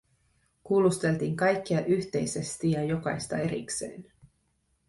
Kuulusteltiin 0.63 1.35
kaikkia 1.35 1.85
yhteisesti 1.85 2.71
ja 2.71 2.83
jokaista 2.83 3.37
erikseen. 3.37 4.05